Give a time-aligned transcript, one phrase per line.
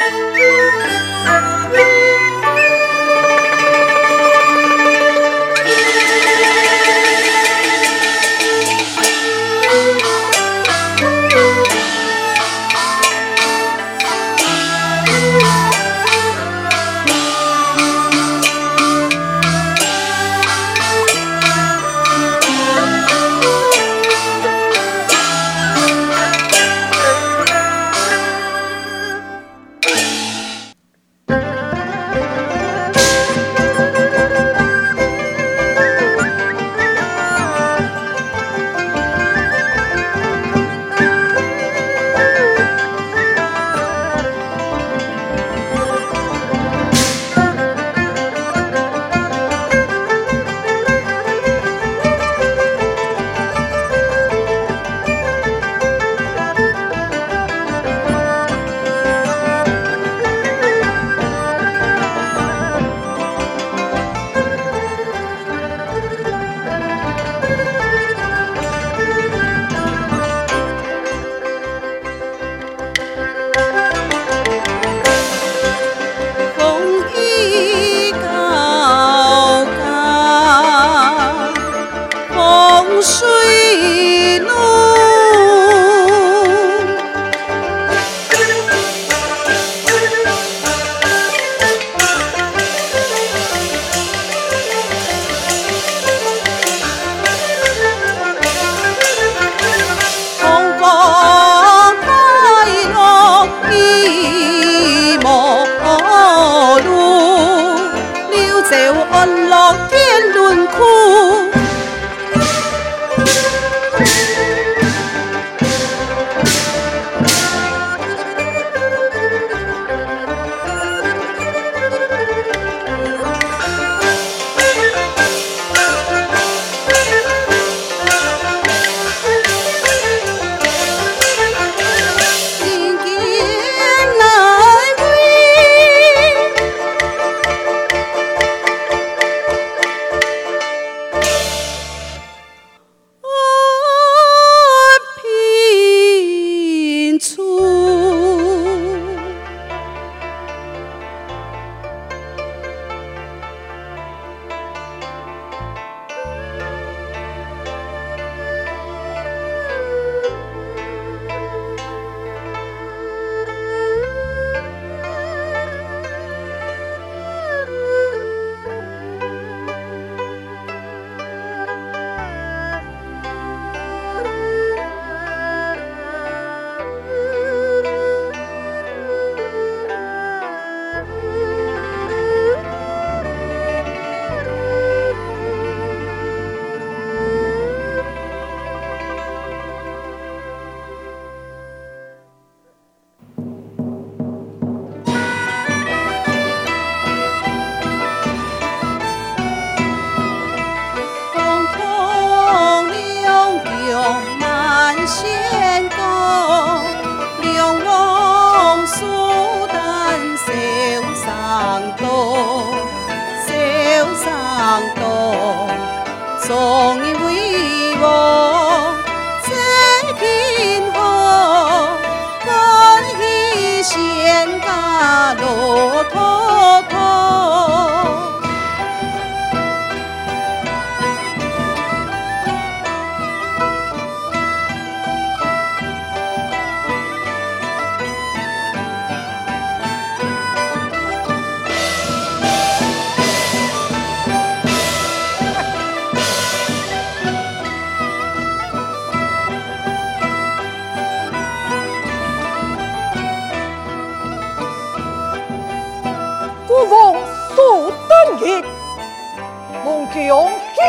[0.00, 0.54] Música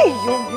[0.05, 0.54] 千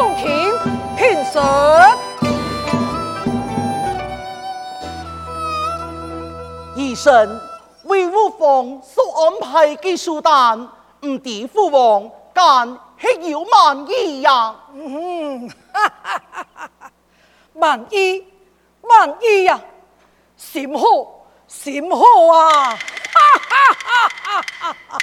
[0.00, 0.50] 众卿
[0.96, 1.42] 平身。
[6.74, 7.38] 一生
[7.82, 10.66] 为父皇所安排的书单，
[11.02, 14.54] 唔敌父王敢系有满意呀？
[14.72, 16.90] 嗯，哈哈哈哈哈，
[17.52, 18.24] 满意，
[18.80, 19.60] 满意呀，
[20.34, 20.86] 心好，
[21.46, 21.98] 心好
[22.32, 22.70] 啊！
[22.70, 22.78] 哈
[23.50, 24.98] 哈哈哈哈哈。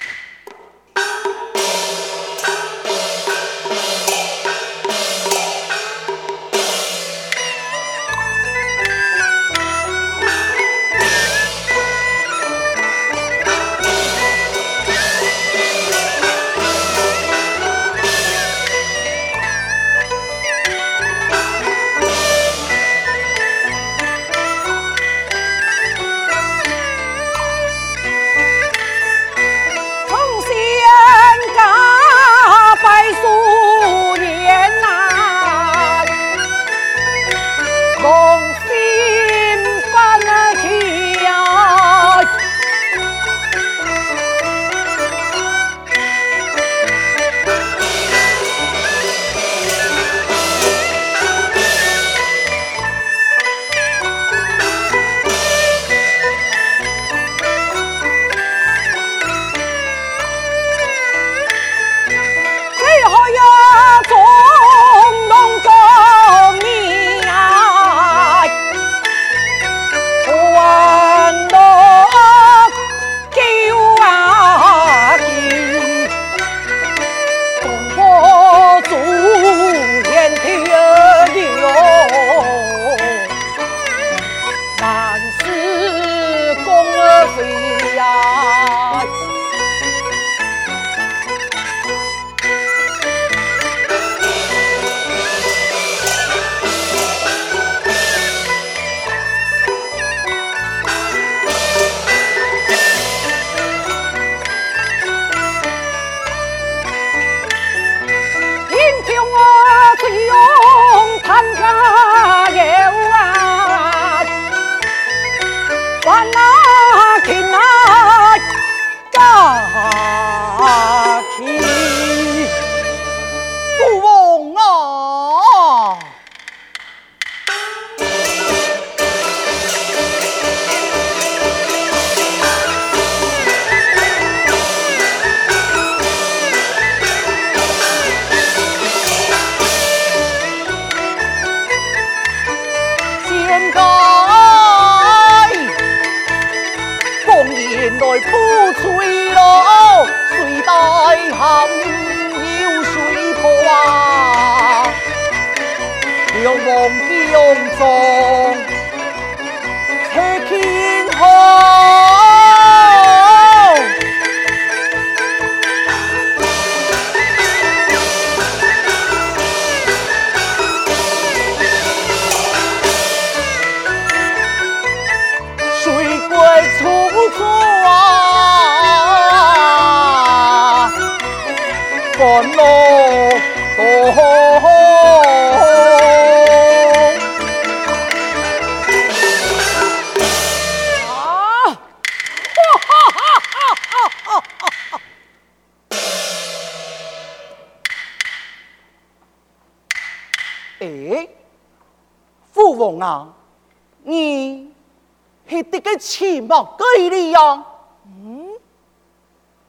[206.47, 207.65] 嘅钱物居里呀？
[208.05, 208.49] 嗯，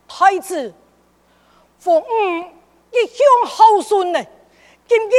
[0.07, 0.73] 太子，
[1.79, 2.07] 父母
[2.91, 4.25] 一向孝顺呢，
[4.87, 5.13] 今日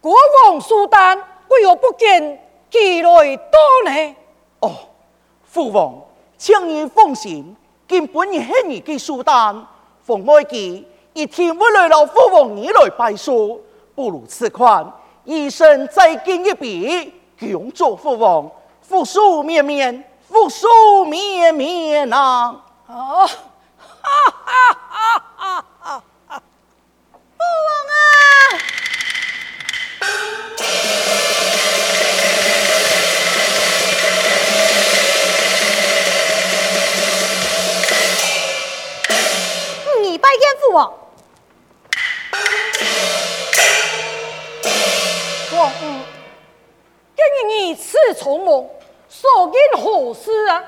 [0.00, 0.14] 国
[0.44, 2.40] 王苏丹为何不见
[2.70, 4.16] 寄来多呢？
[4.60, 4.72] 哦，
[5.44, 5.94] 父王，
[6.38, 9.66] 请你放心，根本系你嘅苏丹，
[10.02, 13.60] 奉爱记一天会来到父王你来拜寿，
[13.94, 14.90] 不如此款，
[15.24, 17.12] 一生再见一笔。
[17.40, 18.50] 永做父王，
[18.80, 22.62] 福寿绵绵，福寿绵绵啊！
[22.86, 23.26] 啊！
[23.26, 23.34] 哈
[24.02, 26.42] 哈哈哈哈哈！
[27.36, 27.98] 父王啊！
[40.02, 40.92] 你拜见父王。
[47.48, 48.68] 你此从梦，
[49.18, 50.62] 所因何事啊？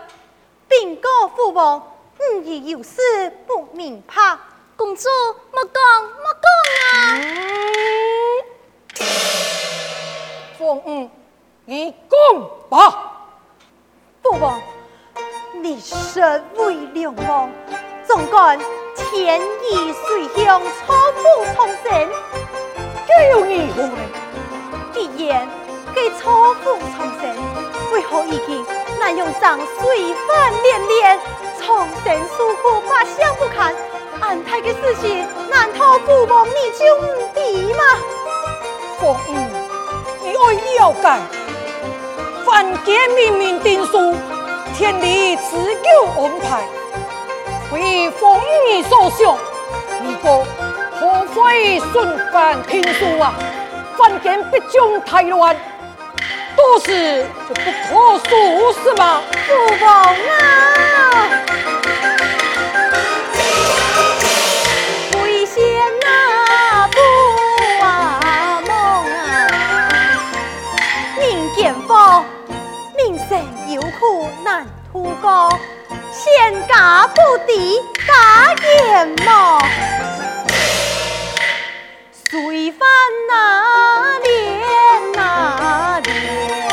[0.69, 1.79] 禀告父王，
[2.19, 2.99] 吾儿有事
[3.47, 4.15] 不明白，
[4.75, 5.07] 公主
[5.53, 5.75] 莫讲
[6.23, 6.51] 莫讲
[6.81, 6.97] 啊！
[10.59, 11.11] 凤儿，
[11.67, 13.13] 你讲吧。
[14.23, 14.63] 父王，
[15.53, 17.51] 你身为良王，
[18.07, 18.59] 纵管
[18.97, 21.23] 天意随向，错付
[21.55, 22.09] 重生。
[23.07, 23.99] 这有你何呢？
[24.95, 25.47] 既然
[25.95, 27.38] 给错付重生，
[28.11, 28.65] 为何已经
[28.99, 31.21] 难用上随番连连，
[31.61, 33.75] 重生诉苦，百想不堪？
[34.21, 37.85] 安排的事情，难道父王你就唔知吗？
[38.99, 39.37] 凤仪，
[40.23, 41.21] 你要了解，
[42.47, 44.15] 凡间明明定数，
[44.75, 46.67] 天理自有安排。
[47.73, 49.37] 为凤仪所想，
[50.03, 50.47] 如果
[50.99, 53.35] 何非顺番听书啊？
[53.99, 55.55] 凡间必将太乱，
[56.59, 57.89] 到时就不可
[58.29, 58.31] 收
[58.83, 59.23] 拾嘛。
[59.47, 59.49] 父
[59.81, 60.15] 王啊！
[73.71, 75.61] 有苦难渡过，
[76.11, 79.63] 仙家不敌大阎魔，
[82.31, 82.87] 随番
[83.27, 86.68] 那连那连，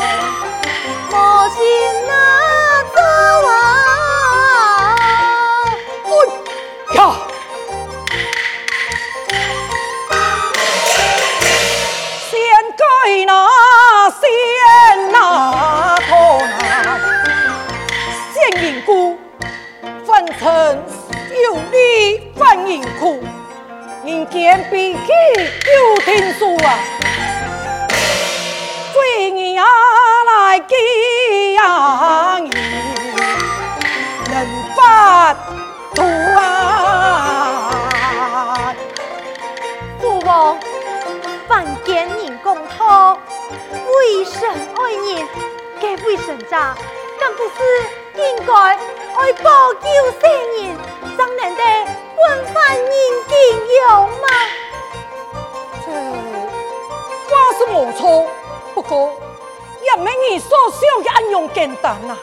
[61.56, 62.14] 简单呐。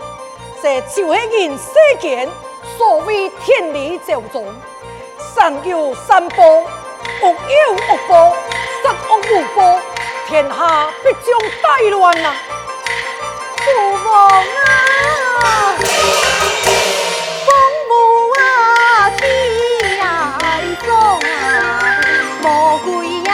[0.61, 2.29] 这就是人世间
[2.77, 4.43] 所谓天理昭彰，
[5.33, 6.65] 善有善报，恶
[7.23, 8.35] 有恶报，
[8.83, 9.81] 杀恶无报，
[10.27, 11.25] 天下必将
[11.63, 12.31] 大乱呐！
[13.57, 13.65] 父
[14.05, 15.73] 王啊！
[15.79, 17.49] 天
[17.89, 17.89] 规
[23.29, 23.33] 啊，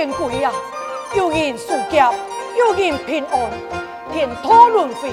[0.00, 0.10] 人
[1.58, 2.02] 受劫，
[2.56, 3.50] 有人平安，
[4.10, 5.12] 天土轮回，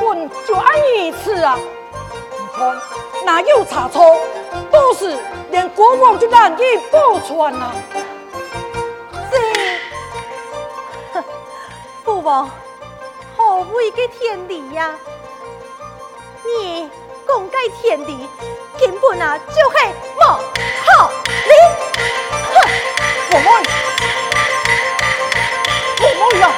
[0.00, 1.58] 本就按一次啊！
[2.30, 2.80] 你看
[3.26, 4.16] 哪有差错？
[4.72, 5.14] 都是
[5.50, 7.72] 连国王就难以保全呐！
[11.12, 11.22] 这，
[12.04, 12.50] 父王
[13.36, 14.94] 何谓个天理呀？
[16.42, 16.88] 你
[17.26, 18.26] 公盖天理，
[18.80, 19.58] 根本啊就是
[20.16, 21.10] 无好
[21.48, 21.52] 理。
[23.34, 23.46] 我妹，
[25.98, 26.54] 我妹呀！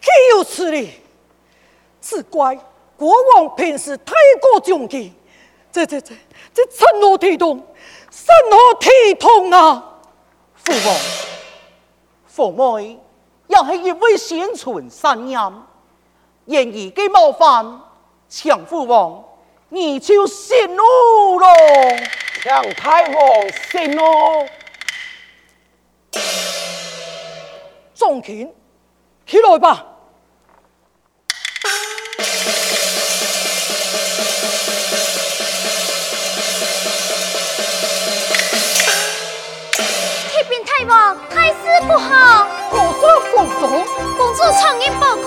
[0.00, 1.00] 岂有此理！
[2.00, 2.58] 只怪
[2.96, 5.12] 国王平时太过重气，
[5.70, 6.12] 这这这
[6.52, 7.64] 这成何体统？
[8.10, 10.00] 成何体统啊！
[10.64, 10.96] 父王，
[12.26, 12.98] 父妹
[13.46, 15.40] 也也是一位心存善念，
[16.46, 17.82] 愿意给冒犯，
[18.38, 19.24] 强父王，
[19.70, 21.48] 你就息怒咯。
[22.42, 24.46] 强太王息怒，
[27.94, 28.54] 众卿
[29.26, 29.86] 起来吧。
[41.30, 41.54] 太师
[41.88, 43.02] 不好，我说
[43.34, 43.62] 公主，
[44.16, 45.24] 公主常年抱苦，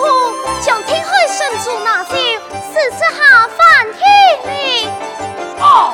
[0.61, 3.59] 将天海神珠拿走，四次下凡
[3.93, 3.99] 天
[4.45, 4.89] 里。
[5.59, 5.93] 啊！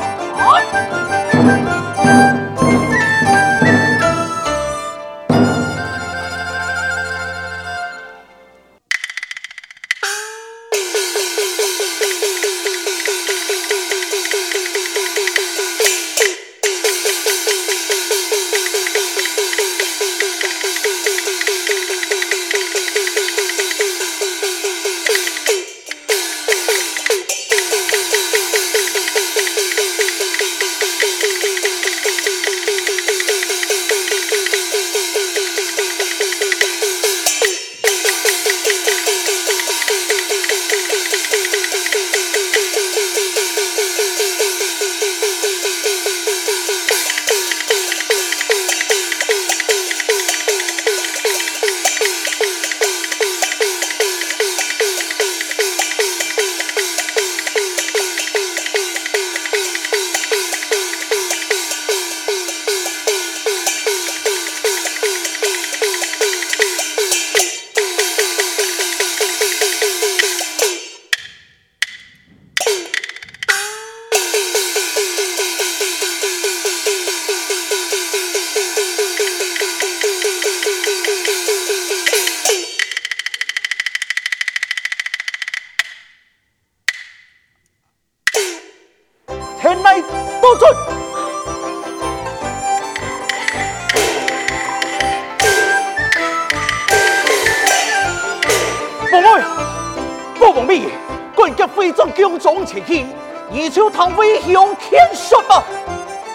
[102.75, 103.05] 前去，
[103.51, 105.63] 以求唐飞向天说吧。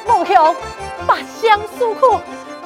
[0.06, 0.56] 母兄，
[1.06, 2.18] 八相诉苦，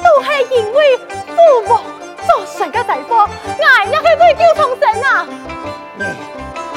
[0.02, 1.80] 都是因为父母
[2.26, 5.26] 做神的财富，俺也是为救重生啊。
[5.96, 6.04] 你，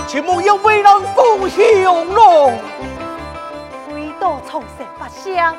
[0.07, 2.51] 切莫要为难父兄咯。
[3.93, 5.55] 为道重生八相，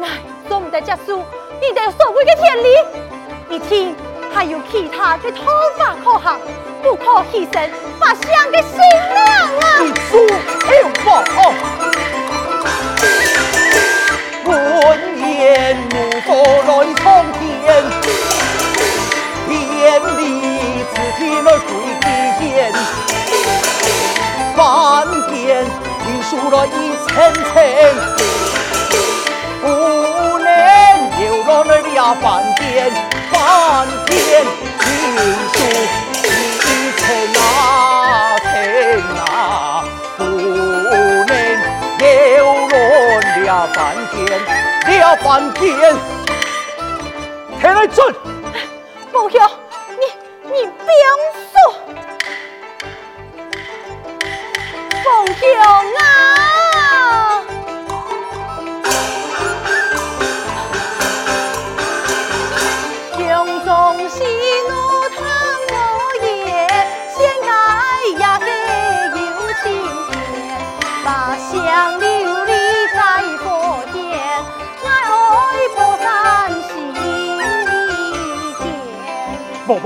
[0.00, 0.10] 俺
[0.48, 1.14] 做唔得这事，
[1.60, 2.68] 你得所谓的天理。
[3.48, 3.94] 一天
[4.34, 5.46] 还有其他的方
[5.78, 6.38] 法可行，
[6.82, 8.78] 不可牺牲把相的性
[9.14, 9.16] 命
[9.60, 9.64] 啊！
[9.80, 10.12] 你做
[10.60, 10.68] 听
[11.04, 11.38] 话哦。
[14.44, 14.48] 本
[15.18, 15.94] 言无
[16.26, 16.28] 所
[16.66, 17.04] 来苍
[17.38, 17.42] 天，
[19.48, 19.50] 天
[20.16, 20.20] 理
[20.92, 21.68] 自天来归
[22.00, 22.04] 地
[22.38, 22.46] 间，
[24.54, 24.58] 凡
[25.28, 25.34] 间
[26.04, 26.68] 听书来一
[27.08, 27.54] 层层，
[29.60, 29.64] 不
[30.38, 30.46] 能
[31.20, 32.24] 有落来了凡
[32.56, 32.64] 间，
[33.30, 34.14] 凡间
[34.80, 34.84] 听
[35.52, 35.56] 书。
[37.38, 39.84] 啊，天啊，
[40.16, 41.30] 不能
[42.36, 42.74] 有乱
[43.44, 43.74] 了翻
[44.12, 44.18] 天，
[45.00, 45.66] 了翻天，
[47.60, 48.14] 天来准。
[49.12, 49.40] 母兄，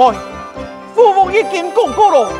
[0.01, 0.17] 父辈，
[0.95, 2.33] 父王已经讲过了，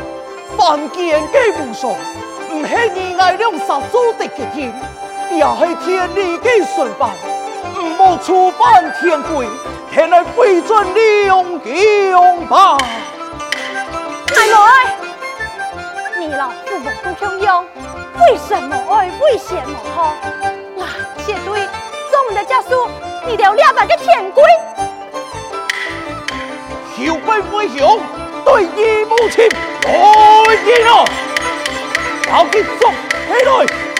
[0.57, 4.73] 凡间皆无常，唔系你爱两杀做的决定，
[5.29, 7.11] 也系天理嘅顺办，
[7.79, 9.45] 唔好触犯天规，
[9.91, 12.79] 天来归尊两公吧。
[14.35, 14.95] 奶奶，
[16.17, 17.63] 你老父王不中用，
[18.21, 20.15] 为什么爱危险无好？
[20.77, 20.87] 来，
[21.23, 21.61] 谢对，
[22.09, 22.89] 做我们的家属，
[23.27, 24.43] 你了了解个天规。
[27.05, 27.97] 要归回乡，
[28.45, 29.47] 对义母亲
[29.85, 31.05] 来见啊！
[32.29, 33.90] 好结束起来。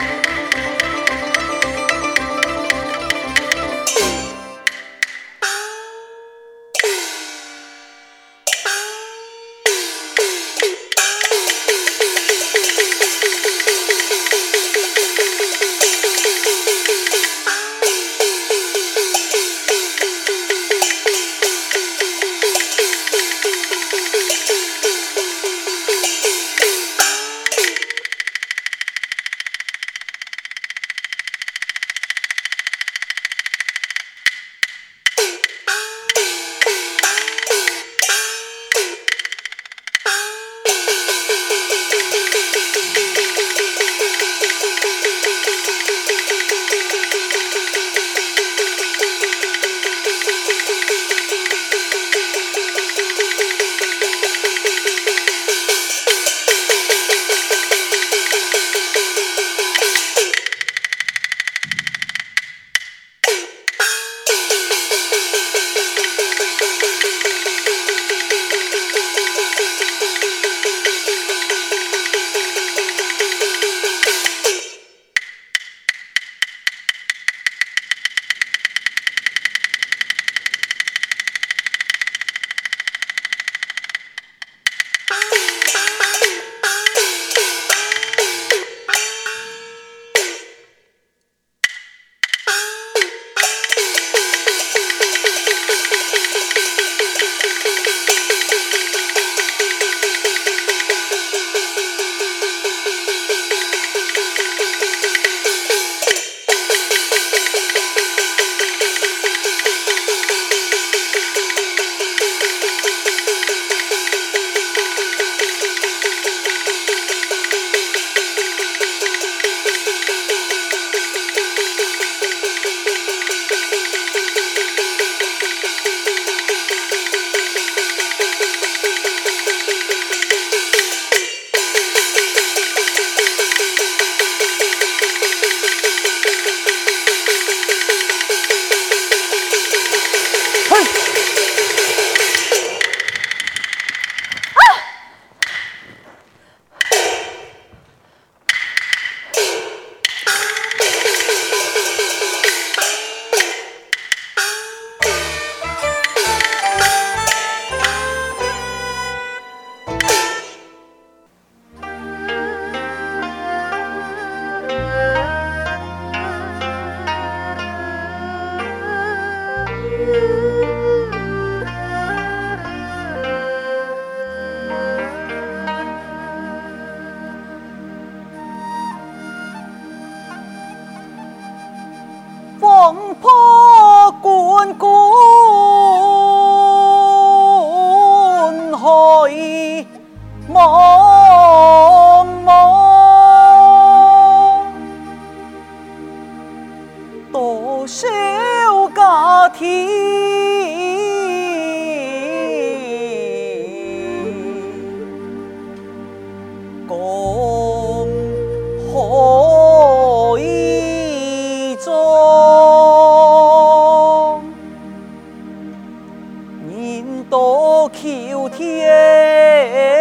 [218.82, 220.01] yeah.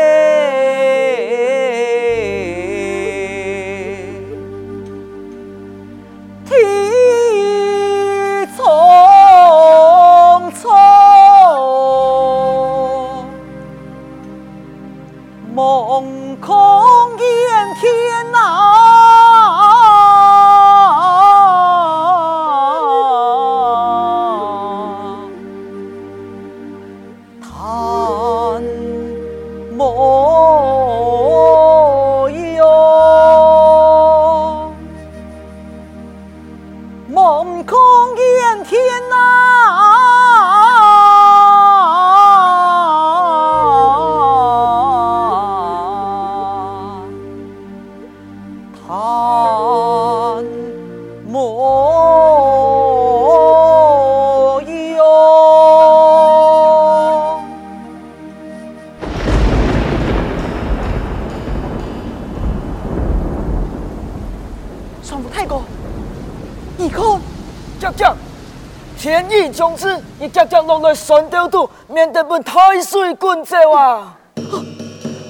[69.49, 74.19] 总之，你家家弄来酸掉肚，免得本太岁滚走啊！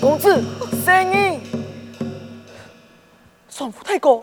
[0.00, 0.42] 公子，
[0.84, 1.40] 生意。
[3.48, 4.22] 双府太高，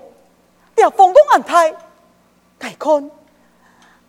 [0.75, 1.71] 你要封公安泰，
[2.57, 3.03] 大看，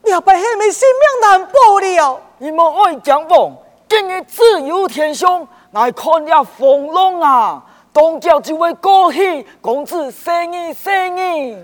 [0.03, 2.21] 你要把黑妹性命难保了。
[2.39, 3.55] 你们爱讲风，
[3.89, 7.63] 今日自由天上，来看了风浪啊！
[7.93, 11.57] 东郊就会过去，公子生意生意。